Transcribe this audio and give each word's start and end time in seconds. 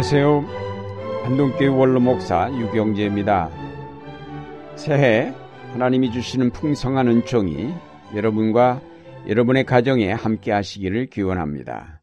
안녕하세요. 0.00 0.40
한동교회 1.24 1.66
원로 1.66 2.00
목사 2.00 2.50
유경재입니다. 2.58 3.50
새해 4.74 5.30
하나님이 5.72 6.10
주시는 6.10 6.52
풍성한 6.52 7.06
은총이 7.06 7.68
여러분과 8.14 8.80
여러분의 9.28 9.64
가정에 9.66 10.10
함께 10.10 10.52
하시기를 10.52 11.10
기원합니다. 11.10 12.00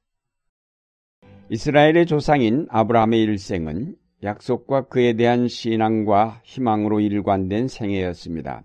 이스라엘의 1.49 2.05
조상인 2.05 2.67
아브라함의 2.69 3.19
일생은 3.23 3.95
약속과 4.21 4.89
그에 4.89 5.13
대한 5.13 5.47
신앙과 5.47 6.41
희망으로 6.43 6.99
일관된 6.99 7.67
생애였습니다. 7.67 8.61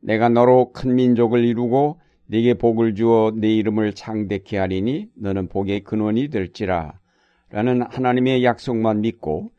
내가 0.00 0.28
너로 0.28 0.70
큰 0.70 0.94
민족을 0.94 1.44
이루고 1.44 1.98
네게 2.26 2.54
복을 2.54 2.94
주어 2.94 3.32
네 3.34 3.52
이름을 3.56 3.94
창대케 3.94 4.58
하리니 4.58 5.08
너는 5.16 5.48
복의 5.48 5.80
근원이 5.80 6.28
될지라 6.28 7.00
라는 7.54 7.82
하나님의 7.82 8.42
약속만 8.42 9.00
믿고 9.02 9.52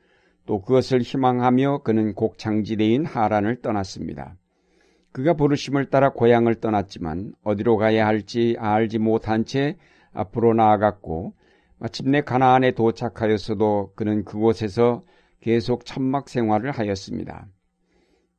또 0.45 0.59
그것을 0.59 0.99
희망하며 0.99 1.84
그는 1.84 2.13
곡창지대인 2.13 3.05
하란을 3.05 3.62
떠났습니다. 3.62 4.35
그가 5.13 5.35
부르심을 5.35 5.90
따라 5.90 6.09
고향을 6.09 6.55
떠났지만 6.55 7.35
어디로 7.41 7.77
가야 7.77 8.05
할지 8.05 8.58
알지 8.59 8.99
못한 8.99 9.45
채 9.45 9.77
앞으로 10.12 10.54
나아갔고 10.54 11.35
마침내 11.80 12.20
가나안에 12.20 12.71
도착하였어도 12.71 13.94
그는 13.96 14.26
그곳에서 14.26 15.04
계속 15.40 15.85
천막 15.85 16.27
생활을 16.27 16.71
하였습니다. 16.71 17.48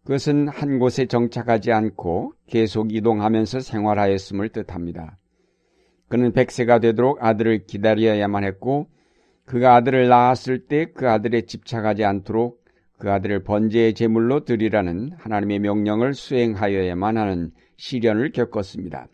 그것은 0.04 0.48
한 0.48 0.78
곳에 0.78 1.06
정착하지 1.06 1.72
않고 1.72 2.34
계속 2.46 2.92
이동하면서 2.92 3.60
생활하였음을 3.60 4.50
뜻합니다. 4.50 5.16
그는 6.08 6.32
백세가 6.32 6.80
되도록 6.80 7.24
아들을 7.24 7.64
기다려야만 7.64 8.44
했고 8.44 8.88
그가 9.46 9.76
아들을 9.76 10.08
낳았을 10.08 10.66
때 10.66 10.92
그 10.92 11.08
아들에 11.08 11.42
집착하지 11.42 12.04
않도록 12.04 12.64
그 12.98 13.10
아들을 13.10 13.44
번제의 13.44 13.94
제물로 13.94 14.44
드리라는 14.44 15.12
하나님의 15.18 15.60
명령을 15.60 16.14
수행하여야만 16.14 17.16
하는 17.16 17.52
시련을 17.76 18.32
겪었습니다. 18.32 19.06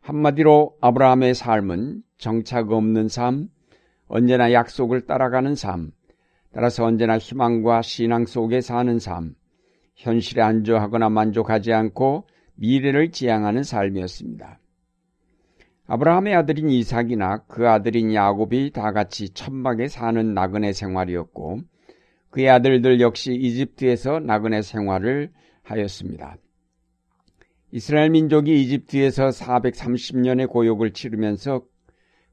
한마디로 0.00 0.76
아브라함의 0.80 1.34
삶은 1.34 2.02
정착 2.18 2.72
없는 2.72 3.08
삶, 3.08 3.48
언제나 4.06 4.52
약속을 4.52 5.02
따라가는 5.02 5.54
삶, 5.54 5.92
따라서 6.52 6.84
언제나 6.84 7.18
희망과 7.18 7.82
신앙 7.82 8.26
속에 8.26 8.60
사는 8.60 8.98
삶, 8.98 9.34
현실에 9.94 10.42
안주하거나 10.42 11.08
만족하지 11.10 11.72
않고 11.72 12.26
미래를 12.56 13.12
지향하는 13.12 13.62
삶이었습니다. 13.62 14.59
아브라함의 15.92 16.36
아들인 16.36 16.70
이삭이나 16.70 17.38
그 17.48 17.68
아들인 17.68 18.14
야곱이 18.14 18.70
다 18.70 18.92
같이 18.92 19.30
천막에 19.30 19.88
사는 19.88 20.34
나그네 20.34 20.72
생활이었고 20.72 21.62
그의 22.30 22.48
아들들 22.48 23.00
역시 23.00 23.34
이집트에서 23.34 24.20
나그네 24.20 24.62
생활을 24.62 25.32
하였습니다. 25.64 26.36
이스라엘 27.72 28.10
민족이 28.10 28.62
이집트에서 28.62 29.30
430년의 29.30 30.48
고욕을 30.48 30.92
치르면서 30.92 31.64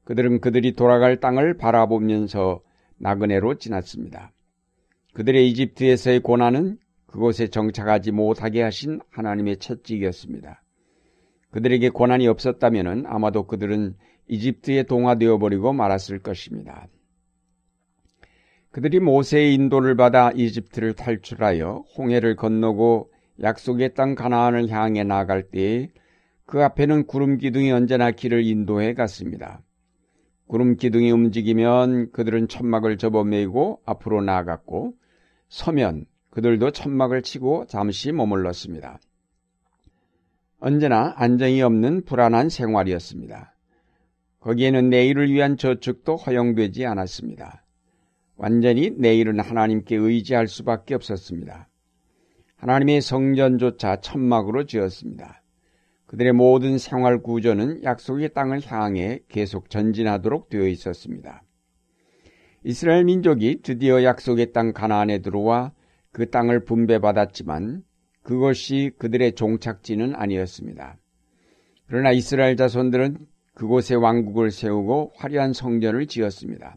그들은 0.04 0.40
그들이 0.40 0.74
돌아갈 0.74 1.18
땅을 1.18 1.56
바라보면서 1.56 2.60
나그네로 2.98 3.58
지났습니다. 3.58 4.30
그들의 5.14 5.48
이집트에서의 5.50 6.20
고난은 6.20 6.78
그곳에 7.06 7.48
정착하지 7.48 8.12
못하게 8.12 8.62
하신 8.62 9.00
하나님의 9.10 9.56
채찍이었습니다. 9.56 10.62
그들에게 11.50 11.88
고난이 11.90 12.28
없었다면 12.28 13.04
아마도 13.06 13.46
그들은 13.46 13.94
이집트에 14.28 14.82
동화되어 14.84 15.38
버리고 15.38 15.72
말았을 15.72 16.18
것입니다. 16.20 16.86
그들이 18.70 19.00
모세의 19.00 19.54
인도를 19.54 19.96
받아 19.96 20.30
이집트를 20.30 20.92
탈출하여 20.92 21.84
홍해를 21.96 22.36
건너고 22.36 23.10
약속의 23.42 23.94
땅 23.94 24.14
가나안을 24.14 24.68
향해 24.68 25.04
나아갈 25.04 25.42
때에 25.42 25.88
그 26.44 26.62
앞에는 26.62 27.06
구름 27.06 27.38
기둥이 27.38 27.70
언제나 27.72 28.10
길을 28.10 28.44
인도해 28.44 28.94
갔습니다. 28.94 29.62
구름 30.46 30.76
기둥이 30.76 31.10
움직이면 31.10 32.10
그들은 32.12 32.48
천막을 32.48 32.98
접어매고 32.98 33.82
앞으로 33.84 34.22
나아갔고 34.22 34.94
서면 35.48 36.06
그들도 36.30 36.70
천막을 36.70 37.22
치고 37.22 37.66
잠시 37.66 38.12
머물렀습니다. 38.12 38.98
언제나 40.60 41.14
안정이 41.16 41.62
없는 41.62 42.04
불안한 42.04 42.48
생활이었습니다. 42.48 43.54
거기에는 44.40 44.90
내일을 44.90 45.30
위한 45.30 45.56
저축도 45.56 46.16
허용되지 46.16 46.84
않았습니다. 46.84 47.64
완전히 48.36 48.90
내일은 48.90 49.38
하나님께 49.38 49.94
의지할 49.94 50.48
수밖에 50.48 50.96
없었습니다. 50.96 51.68
하나님의 52.56 53.02
성전조차 53.02 54.00
천막으로 54.00 54.66
지었습니다. 54.66 55.42
그들의 56.06 56.32
모든 56.32 56.78
생활 56.78 57.22
구조는 57.22 57.84
약속의 57.84 58.34
땅을 58.34 58.60
향해 58.66 59.20
계속 59.28 59.70
전진하도록 59.70 60.48
되어 60.48 60.66
있었습니다. 60.66 61.44
이스라엘 62.64 63.04
민족이 63.04 63.60
드디어 63.62 64.02
약속의 64.02 64.52
땅 64.52 64.72
가나안에 64.72 65.18
들어와 65.18 65.72
그 66.10 66.30
땅을 66.30 66.64
분배받았지만 66.64 67.84
그것이 68.28 68.90
그들의 68.98 69.32
종착지는 69.36 70.14
아니었습니다. 70.14 70.98
그러나 71.86 72.12
이스라엘 72.12 72.58
자손들은 72.58 73.16
그곳에 73.54 73.94
왕국을 73.94 74.50
세우고 74.50 75.12
화려한 75.16 75.54
성전을 75.54 76.06
지었습니다. 76.06 76.76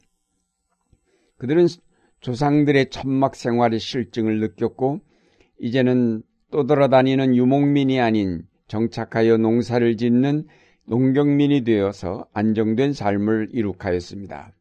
그들은 1.40 1.68
조상들의 2.22 2.90
천막 2.90 3.36
생활의 3.36 3.82
실증을 3.82 4.40
느꼈고 4.40 5.02
이제는 5.60 6.24
떠돌아다니는 6.52 7.36
유목민이 7.36 8.00
아닌 8.00 8.44
정착하여 8.70 9.36
농사를 9.36 9.98
짓는 9.98 10.48
농경민이 10.86 11.66
되어서 11.66 12.30
안정된 12.32 12.94
삶을 12.94 13.50
이룩하였습니다. 13.52 14.54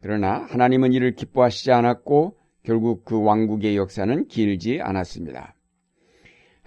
그러나 0.00 0.46
하나님은 0.48 0.94
이를 0.94 1.14
기뻐하시지 1.14 1.72
않았고 1.72 2.38
결국 2.62 3.04
그 3.04 3.22
왕국의 3.22 3.76
역사는 3.76 4.28
길지 4.28 4.80
않았습니다. 4.80 5.56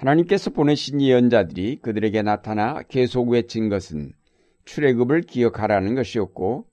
하나님께서 0.04 0.50
보내신 0.50 1.02
예언자들이 1.02 1.78
그들에게 1.78 2.24
나타나 2.24 2.82
계속 2.90 3.30
외친 3.30 3.70
것은 3.70 4.12
출애굽을 4.66 5.22
기억하라는 5.22 5.96
것이었고 5.96 6.66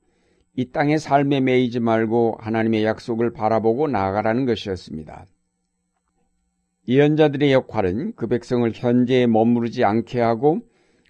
이 0.57 0.73
땅의 0.73 0.99
삶에 0.99 1.41
매이지 1.41 1.79
말고 1.79 2.39
하나님의 2.41 2.85
약속을 2.85 3.33
바라보고 3.33 3.87
나아가라는 3.87 4.47
것이었습니다. 4.47 5.27
예언자들의 6.89 7.53
역할은 7.53 8.15
그 8.17 8.27
백성을 8.27 8.69
현재에 8.75 9.29
머무르지 9.29 9.85
않게 9.85 10.21
하고 10.21 10.63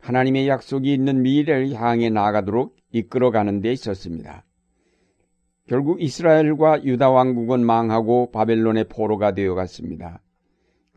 하나님의 0.02 0.46
약속이 0.46 0.92
있는 0.92 1.22
미래를 1.22 1.72
향해 1.72 2.10
나아가도록 2.10 2.76
이끌어가는 2.92 3.62
데 3.62 3.72
있었습니다. 3.72 4.44
결국 5.68 6.02
이스라엘과 6.02 6.84
유다 6.84 7.08
왕국은 7.08 7.64
망하고 7.64 8.30
바벨론의 8.30 8.88
포로가 8.90 9.32
되어 9.32 9.54
갔습니다. 9.54 10.20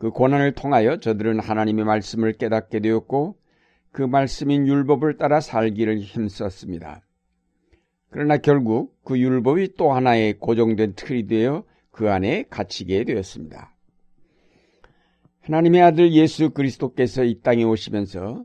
그 0.04 0.10
고난을 0.10 0.52
통하여 0.52 0.98
저들은 0.98 1.40
하나님의 1.40 1.86
말씀을 1.86 2.34
깨닫게 2.34 2.80
되었고 2.80 3.38
그 3.90 4.02
말씀인 4.02 4.68
율법을 4.68 5.16
따라 5.16 5.40
살기를 5.40 5.98
힘썼습니다. 5.98 7.00
그러나 8.10 8.36
결국 8.36 9.02
그 9.02 9.18
율법이 9.18 9.76
또 9.78 9.94
하나의 9.94 10.34
고정된 10.34 10.92
틀이 10.94 11.26
되어 11.26 11.64
그 11.90 12.10
안에 12.10 12.44
갇히게 12.50 13.04
되었습니다. 13.04 13.74
하나님의 15.40 15.80
아들 15.80 16.12
예수 16.12 16.50
그리스도께서 16.50 17.24
이 17.24 17.40
땅에 17.40 17.64
오시면서 17.64 18.44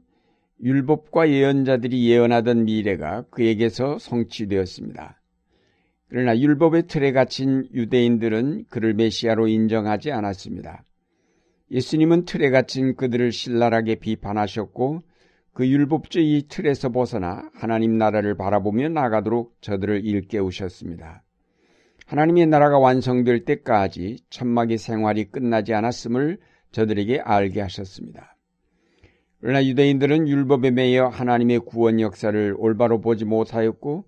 율법과 0.64 1.30
예언자들이 1.30 2.10
예언하던 2.10 2.64
미래가 2.64 3.26
그에게서 3.32 4.00
성취되었습니다. 4.00 5.22
그러나 6.08 6.40
율법의 6.40 6.88
틀에 6.88 7.12
갇힌 7.12 7.68
유대인들은 7.74 8.68
그를 8.70 8.94
메시아로 8.94 9.50
인정하지 9.50 10.14
않았습니다. 10.14 10.86
예수님은 11.72 12.26
틀에 12.26 12.50
갇힌 12.50 12.96
그들을 12.96 13.32
신랄하게 13.32 13.96
비판하셨고 13.96 15.04
그 15.54 15.68
율법주의 15.68 16.44
틀에서 16.48 16.90
벗어나 16.90 17.50
하나님 17.54 17.98
나라를 17.98 18.36
바라보며 18.36 18.90
나가도록 18.90 19.58
저들을 19.62 20.06
일깨우셨습니다. 20.06 21.24
하나님의 22.06 22.48
나라가 22.48 22.80
완성될 22.80 23.46
때까지 23.46 24.18
천막의 24.30 24.78
생활이 24.78 25.26
끝나지 25.26 25.74
않았음을 25.74 26.40
저들에게 26.72 27.20
알게 27.20 27.62
하셨습니다. 27.62 28.36
그러나 29.42 29.64
유대인들은 29.64 30.28
율법에 30.28 30.72
매여 30.72 31.08
하나님의 31.08 31.60
구원 31.60 32.00
역사를 32.00 32.56
올바로 32.58 33.00
보지 33.00 33.26
못하였고 33.26 34.06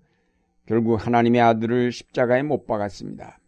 결국 0.66 1.06
하나님의 1.06 1.40
아들을 1.40 1.92
십자가에 1.92 2.42
못 2.42 2.66
박았습니다. 2.66 3.38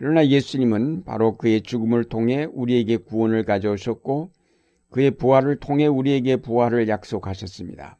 그러나 0.00 0.26
예수님은 0.26 1.04
바로 1.04 1.36
그의 1.36 1.60
죽음을 1.60 2.04
통해 2.04 2.46
우리에게 2.50 2.96
구원을 2.96 3.44
가져오셨고 3.44 4.30
그의 4.88 5.10
부활을 5.10 5.56
통해 5.56 5.86
우리에게 5.86 6.36
부활을 6.36 6.88
약속하셨습니다. 6.88 7.98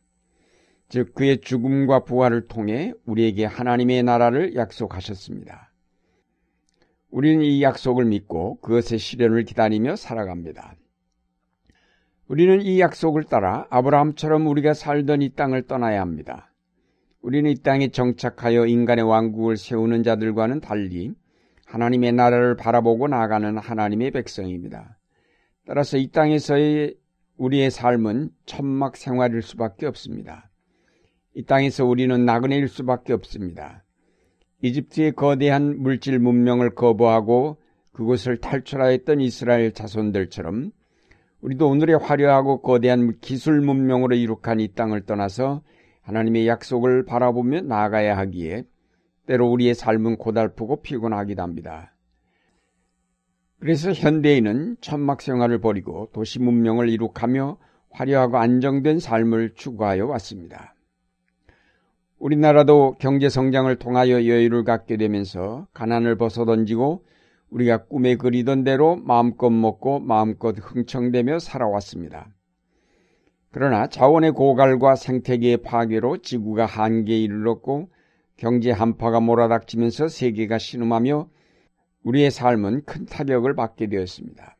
즉 0.88 1.14
그의 1.14 1.43
죽음과 1.43 2.05
부활을 2.05 2.49
통해 2.49 2.94
우리에게 3.05 3.44
하나님의 3.44 4.02
나라를 4.02 4.55
약속하셨습니다. 4.55 5.75
우리는 7.11 7.44
이 7.44 7.62
약속을 7.62 8.06
믿고 8.06 8.61
그것의 8.61 8.99
실현을 8.99 9.44
기다리며 9.44 9.97
살아갑니다. 9.97 10.76
우리는 12.29 12.62
이 12.62 12.81
약속을 12.81 13.25
따라 13.25 13.67
아브라함처럼 13.69 14.47
우리가 14.47 14.73
살던 14.73 15.20
이 15.20 15.35
땅을 15.35 15.67
떠나야 15.67 16.00
합니다. 16.00 16.50
우리는 17.20 17.50
이 17.50 17.56
땅에 17.56 17.88
정착하여 17.88 18.64
인간의 18.64 19.05
왕국을 19.05 19.58
세우는 19.58 20.02
자들과는 20.02 20.61
달리 20.61 21.12
하나님의 21.71 22.13
나라를 22.13 22.57
바라보고 22.57 23.07
나가는 23.07 23.57
하나님의 23.57 24.11
백성입니다. 24.11 24.99
따라서 25.67 25.99
이 25.99 26.09
땅에서의 26.09 26.97
우리의 27.37 27.71
삶은 27.71 28.31
천막 28.45 28.97
생활일 28.97 29.41
수밖에 29.41 29.87
없습니다. 29.87 30.51
이 31.35 31.45
땅에서 31.45 31.87
우리는 31.87 32.25
나그네일 32.25 32.67
수밖에 32.67 33.13
없습니다. 33.13 33.85
이집트의 34.63 35.13
거대한 35.13 35.79
물질 35.79 36.19
문명을 36.19 36.75
거부하고 36.75 37.59
그곳을 37.93 38.39
탈출하였던 38.39 39.21
이스라엘 39.21 39.73
자손들처럼 39.73 40.73
우리도 41.41 41.69
오늘의 41.69 41.99
화려하고 41.99 42.63
거대한 42.63 43.17
기술 43.21 43.61
문명으로 43.61 44.17
이룩한 44.17 44.59
이 44.59 44.75
땅을 44.75 45.03
떠나서 45.03 45.63
하나님의 46.03 46.49
약속을 46.49 47.05
바라보며 47.05 47.63
나아가야 47.63 48.19
하기에 48.19 48.65
때로 49.31 49.49
우리의 49.49 49.77
삶은 49.77 50.17
고달프고 50.17 50.82
피곤하기도 50.82 51.41
합니다. 51.41 51.94
그래서 53.61 53.93
현대인은 53.93 54.79
천막 54.81 55.23
생활을 55.23 55.61
버리고 55.61 56.09
도시 56.12 56.41
문명을 56.41 56.88
이룩하며 56.88 57.59
화려하고 57.91 58.38
안정된 58.38 58.99
삶을 58.99 59.55
추구하여 59.55 60.06
왔습니다. 60.06 60.75
우리나라도 62.19 62.97
경제 62.99 63.29
성장을 63.29 63.75
통하여 63.77 64.27
여유를 64.27 64.65
갖게 64.65 64.97
되면서 64.97 65.69
가난을 65.75 66.17
벗어던지고 66.17 67.05
우리가 67.50 67.85
꿈에 67.85 68.17
그리던 68.17 68.65
대로 68.65 68.97
마음껏 68.97 69.49
먹고 69.49 70.00
마음껏 70.00 70.56
흥청대며 70.59 71.38
살아왔습니다. 71.38 72.35
그러나 73.53 73.87
자원의 73.87 74.33
고갈과 74.33 74.97
생태계의 74.97 75.59
파괴로 75.59 76.19
지구가 76.19 76.67
한계에 76.67 77.19
이르렀고 77.19 77.91
경제 78.41 78.71
한파가 78.71 79.21
몰아닥치면서 79.21 80.09
세계가 80.09 80.57
신음하며 80.57 81.29
우리의 82.05 82.31
삶은 82.31 82.85
큰 82.87 83.05
타격을 83.05 83.55
받게 83.55 83.89
되었습니다. 83.89 84.57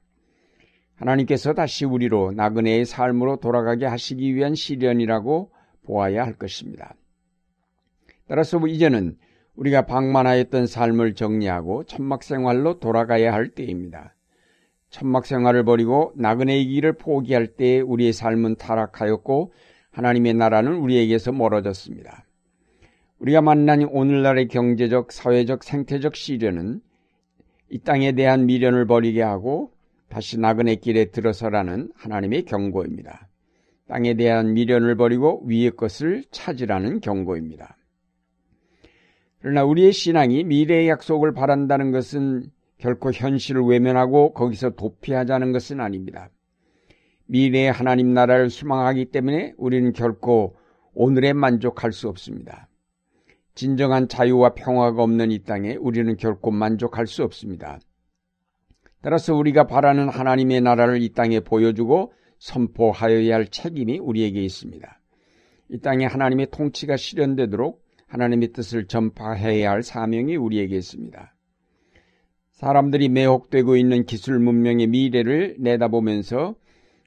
하나님께서 0.97 1.55
다시 1.55 1.87
우리로 1.87 2.33
나그네의 2.33 2.85
삶으로 2.85 3.37
돌아가게 3.37 3.87
하시기 3.87 4.35
위한 4.35 4.55
시련이라고 4.55 5.51
보아야 5.87 6.25
할 6.25 6.35
것입니다. 6.35 6.95
따라서 8.29 8.59
이제는 8.67 9.17
우리가 9.55 9.87
방만하였던 9.87 10.67
삶을 10.67 11.15
정리하고 11.15 11.85
천막 11.85 12.23
생활로 12.23 12.81
돌아가야 12.81 13.33
할 13.33 13.49
때입니다. 13.49 14.15
천막 14.91 15.25
생활을 15.25 15.65
버리고 15.65 16.13
나그네의 16.17 16.67
길을 16.67 16.99
포기할 16.99 17.47
때에 17.47 17.81
우리의 17.81 18.13
삶은 18.13 18.57
타락하였고 18.57 19.55
하나님의 19.91 20.35
나라는 20.35 20.75
우리에게서 20.75 21.33
멀어졌습니다. 21.33 22.27
우리가 23.21 23.43
만난 23.43 23.83
오늘날의 23.83 24.49
경제적, 24.49 25.13
사회적, 25.13 25.63
생태적 25.63 26.17
시련은 26.17 26.81
이 27.69 27.79
땅에 27.79 28.13
대한 28.13 28.47
미련을 28.47 28.87
버리게 28.87 29.21
하고 29.21 29.73
다시 30.09 30.41
나그네 30.41 30.77
길에 30.77 31.07
들어서라는 31.07 31.93
하나님의 31.95 32.45
경고입니다. 32.45 33.29
땅에 33.87 34.15
대한 34.15 34.55
미련을 34.55 34.97
버리고 34.97 35.43
위의 35.47 35.73
것을 35.73 36.25
찾으라는 36.31 37.01
경고입니다. 37.01 37.77
그러나 39.41 39.65
우리의 39.65 39.93
신앙이 39.93 40.45
미래의 40.45 40.89
약속을 40.89 41.35
바란다는 41.35 41.93
것은 41.93 42.51
결코 42.79 43.13
현실을 43.13 43.63
외면하고 43.63 44.33
거기서 44.33 44.71
도피하자는 44.71 45.53
것은 45.53 45.81
아닙니다. 45.81 46.31
미래의 47.27 47.71
하나님 47.71 48.15
나라를 48.15 48.49
수망하기 48.49 49.07
때문에 49.07 49.53
우리는 49.59 49.93
결코 49.93 50.57
오늘에 50.95 51.35
만족할 51.35 51.93
수 51.93 52.09
없습니다. 52.09 52.70
진정한 53.61 54.09
자유와 54.09 54.55
평화가 54.55 55.03
없는 55.03 55.31
이 55.33 55.41
땅에 55.41 55.77
우리는 55.77 56.17
결코 56.17 56.51
만족할 56.51 57.07
수 57.07 57.23
없습니다. 57.25 57.79
따라서 59.03 59.35
우리가 59.35 59.67
바라는 59.67 60.09
하나님의 60.09 60.63
나라를 60.63 61.03
이 61.03 61.11
땅에 61.13 61.41
보여주고 61.41 62.15
선포하여야 62.39 63.35
할 63.35 63.49
책임이 63.49 63.99
우리에게 63.99 64.41
있습니다. 64.41 65.01
이 65.73 65.79
땅에 65.81 66.07
하나님의 66.07 66.47
통치가 66.51 66.97
실현되도록 66.97 67.85
하나님의 68.07 68.53
뜻을 68.55 68.87
전파해야 68.87 69.71
할 69.71 69.83
사명이 69.83 70.37
우리에게 70.37 70.75
있습니다. 70.77 71.37
사람들이 72.53 73.11
매혹되고 73.11 73.77
있는 73.77 74.07
기술 74.07 74.39
문명의 74.39 74.87
미래를 74.87 75.57
내다보면서 75.59 76.55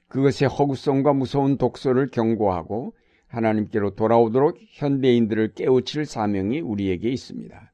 그것의 0.06 0.48
허구성과 0.48 1.14
무서운 1.14 1.58
독소를 1.58 2.12
경고하고 2.12 2.94
하나님께로 3.34 3.94
돌아오도록 3.94 4.58
현대인들을 4.60 5.54
깨우칠 5.54 6.04
사명이 6.04 6.60
우리에게 6.60 7.08
있습니다. 7.10 7.72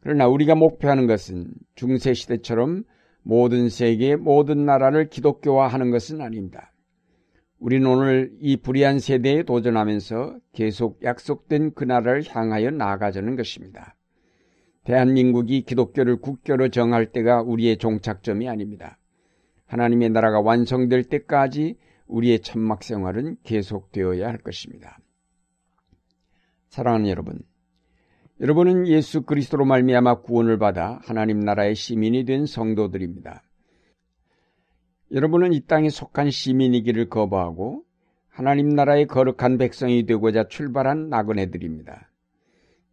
그러나 0.00 0.26
우리가 0.28 0.54
목표하는 0.54 1.06
것은 1.06 1.48
중세시대처럼 1.76 2.84
모든 3.22 3.68
세계의 3.68 4.16
모든 4.16 4.64
나라를 4.64 5.08
기독교화하는 5.08 5.90
것은 5.90 6.20
아닙니다. 6.20 6.72
우리는 7.58 7.86
오늘 7.86 8.32
이 8.40 8.56
불의한 8.56 8.98
세대에 8.98 9.44
도전하면서 9.44 10.38
계속 10.52 11.00
약속된 11.04 11.74
그 11.74 11.84
나라를 11.84 12.24
향하여 12.28 12.70
나아가자는 12.70 13.36
것입니다. 13.36 13.94
대한민국이 14.82 15.62
기독교를 15.62 16.16
국교로 16.16 16.70
정할 16.70 17.12
때가 17.12 17.42
우리의 17.42 17.76
종착점이 17.76 18.48
아닙니다. 18.48 18.98
하나님의 19.66 20.10
나라가 20.10 20.40
완성될 20.40 21.04
때까지 21.04 21.76
우리의 22.12 22.40
천막 22.40 22.82
생활은 22.82 23.36
계속되어야 23.42 24.28
할 24.28 24.38
것입니다. 24.38 24.98
사랑하는 26.68 27.08
여러분, 27.08 27.38
여러분은 28.40 28.86
예수 28.88 29.22
그리스도로 29.22 29.64
말미암아 29.64 30.22
구원을 30.22 30.58
받아 30.58 31.00
하나님 31.04 31.40
나라의 31.40 31.74
시민이 31.74 32.24
된 32.24 32.46
성도들입니다. 32.46 33.42
여러분은 35.12 35.52
이 35.52 35.60
땅에 35.60 35.90
속한 35.90 36.30
시민이기를 36.30 37.08
거부하고 37.08 37.84
하나님 38.28 38.70
나라의 38.70 39.06
거룩한 39.06 39.58
백성이 39.58 40.06
되고자 40.06 40.48
출발한 40.48 41.10
나그네들입니다. 41.10 42.10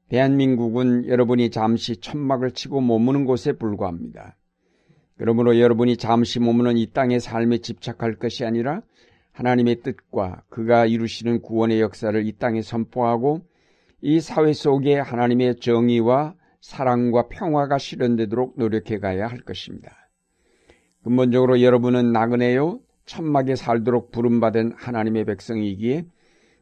대한민국은 0.09 1.07
여러분이 1.07 1.49
잠시 1.49 1.97
천막을 1.97 2.51
치고 2.51 2.81
머무는 2.81 3.25
곳에 3.25 3.53
불과합니다. 3.53 4.35
그러므로 5.17 5.59
여러분이 5.59 5.97
잠시 5.97 6.39
머무는 6.39 6.77
이 6.77 6.87
땅의 6.87 7.19
삶에 7.19 7.59
집착할 7.59 8.15
것이 8.15 8.43
아니라 8.43 8.81
하나님의 9.39 9.81
뜻과 9.83 10.43
그가 10.49 10.85
이루시는 10.85 11.41
구원의 11.41 11.79
역사를 11.79 12.27
이 12.27 12.31
땅에 12.33 12.61
선포하고 12.61 13.41
이 14.01 14.19
사회 14.19 14.51
속에 14.51 14.99
하나님의 14.99 15.61
정의와 15.61 16.35
사랑과 16.59 17.29
평화가 17.29 17.77
실현되도록 17.77 18.55
노력해 18.57 18.99
가야 18.99 19.27
할 19.27 19.39
것입니다. 19.39 19.95
근본적으로 21.03 21.61
여러분은 21.61 22.11
나그네요 22.11 22.81
천막에 23.05 23.55
살도록 23.55 24.11
부름받은 24.11 24.73
하나님의 24.75 25.23
백성이기에 25.23 26.05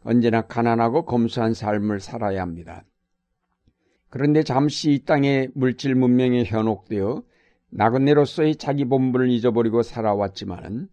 언제나 0.03 0.41
가난하고 0.41 1.05
검소한 1.05 1.55
삶을 1.55 1.99
살아야 1.99 2.43
합니다. 2.43 2.83
그런데 4.09 4.43
잠시 4.43 4.91
이 4.91 5.03
땅의 5.03 5.49
물질 5.55 5.95
문명에 5.95 6.43
현혹되어 6.43 7.23
나그네로서의 7.71 8.55
자기 8.55 8.85
본분을 8.85 9.29
잊어버리고 9.29 9.81
살아왔지만 9.81 10.89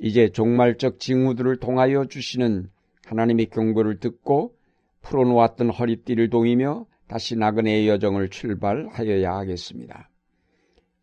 이제 0.00 0.30
종말적 0.30 1.00
징후들을 1.00 1.56
통하여 1.56 2.04
주시는 2.06 2.70
하나님의 3.06 3.46
경고를 3.46 3.98
듣고 3.98 4.54
풀어놓았던 5.02 5.70
허리띠를 5.70 6.30
동이며 6.30 6.86
다시 7.08 7.36
나그네의 7.36 7.88
여정을 7.88 8.28
출발하여야 8.28 9.32
하겠습니다. 9.32 10.10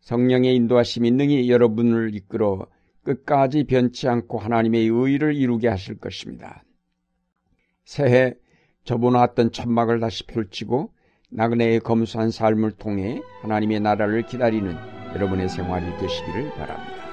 성령의 0.00 0.54
인도하심이 0.54 1.10
능히 1.10 1.50
여러분을 1.50 2.14
이끌어 2.14 2.66
끝까지 3.02 3.64
변치 3.64 4.08
않고 4.08 4.38
하나님의 4.38 4.86
의를 4.86 5.34
이루게 5.34 5.68
하실 5.68 5.98
것입니다. 5.98 6.64
새해 7.84 8.34
접어놨던 8.84 9.52
천막을 9.52 10.00
다시 10.00 10.24
펼치고 10.26 10.92
나그네의 11.30 11.80
검소한 11.80 12.30
삶을 12.30 12.72
통해 12.72 13.20
하나님의 13.42 13.80
나라를 13.80 14.26
기다리는 14.26 14.76
여러분의 15.14 15.48
생활이 15.48 15.84
되시기를 15.98 16.50
바랍니다. 16.50 17.05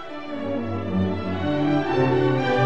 Música 1.96 2.63